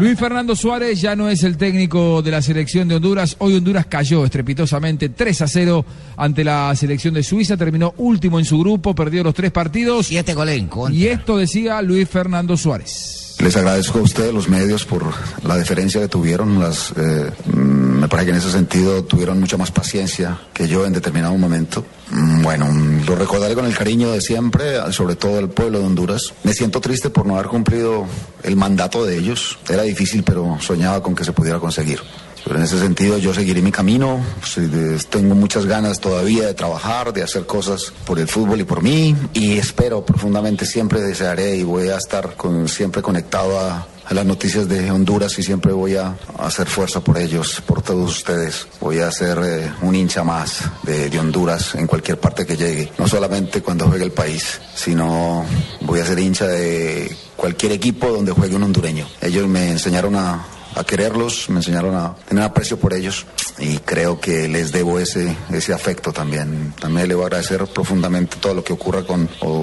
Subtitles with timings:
[0.00, 3.36] Luis Fernando Suárez ya no es el técnico de la selección de Honduras.
[3.38, 5.84] Hoy Honduras cayó estrepitosamente 3 a 0
[6.16, 7.58] ante la selección de Suiza.
[7.58, 10.06] Terminó último en su grupo, perdió los tres partidos.
[10.06, 10.98] Siete goles en contra.
[10.98, 13.19] Y esto decía Luis Fernando Suárez.
[13.40, 15.02] Les agradezco a ustedes, los medios, por
[15.44, 16.60] la deferencia que tuvieron.
[16.60, 20.92] Las, eh, me parece que en ese sentido tuvieron mucha más paciencia que yo en
[20.92, 21.84] determinado momento.
[22.10, 22.68] Mm, Bueno,
[23.06, 26.34] lo recordaré con el cariño de siempre, sobre todo el pueblo de Honduras.
[26.44, 28.06] Me siento triste por no haber cumplido
[28.42, 29.58] el mandato de ellos.
[29.68, 32.00] Era difícil, pero soñaba con que se pudiera conseguir.
[32.44, 34.20] Pero en ese sentido yo seguiré mi camino,
[34.56, 38.82] de- tengo muchas ganas todavía de trabajar, de hacer cosas por el fútbol y por
[38.82, 44.14] mí y espero profundamente, siempre desearé y voy a estar con- siempre conectado a, a
[44.14, 48.66] las noticias de Honduras y siempre voy a hacer fuerza por ellos, por todos ustedes.
[48.80, 52.90] Voy a ser eh, un hincha más de, de Honduras en cualquier parte que llegue,
[52.98, 55.44] no solamente cuando juegue el país, sino
[55.82, 59.06] voy a ser hincha de cualquier equipo donde juegue un hondureño.
[59.20, 63.26] Ellos me enseñaron a a quererlos, me enseñaron a tener aprecio por ellos
[63.58, 66.72] y creo que les debo ese, ese afecto también.
[66.80, 69.59] También le voy a agradecer profundamente todo lo que ocurra con, o,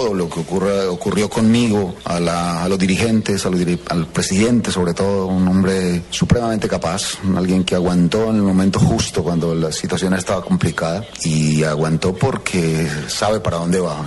[0.00, 4.70] todo lo que ocurra, ocurrió conmigo, a, la- a los dirigentes, a los al presidente
[4.72, 9.70] sobre todo, un hombre supremamente capaz, alguien que aguantó en el momento justo cuando la
[9.72, 14.00] situación estaba complicada y aguantó porque sabe para dónde va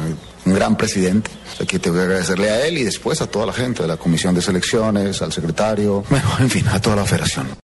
[0.46, 1.30] un gran presidente.
[1.62, 4.34] Aquí tengo que agradecerle a él y después a toda la gente de la Comisión
[4.34, 7.48] de Selecciones, al secretario, bueno, en fin, a toda la federación.